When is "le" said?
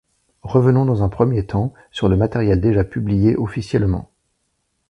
2.09-2.17